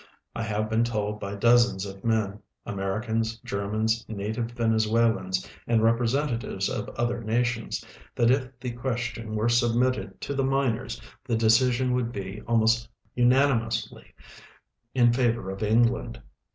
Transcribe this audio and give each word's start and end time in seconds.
I 0.35 0.41
have 0.41 0.71
l^een 0.71 0.83
told 0.83 1.19
by 1.19 1.35
dozens 1.35 1.85
of 1.85 2.03
men— 2.03 2.39
.Americans, 2.65 3.37
Germans, 3.41 4.03
natiA'c 4.09 4.49
Venezuelans, 4.53 5.47
and 5.67 5.83
representatives 5.83 6.69
of 6.69 6.89
other 6.97 7.21
nations— 7.23 7.85
that 8.15 8.31
if 8.31 8.59
the 8.59 8.71
<|Uestion 8.71 9.27
Avere 9.35 9.51
subnutted 9.51 10.19
to 10.21 10.33
the 10.33 10.43
miners 10.43 10.99
the 11.23 11.35
decision 11.37 11.91
Avould 11.93 12.15
lu? 12.15 12.43
almost 12.47 12.89
unanimously 13.13 14.15
in 14.95 15.13
favor 15.13 15.51
of 15.51 15.61
England. 15.61 16.19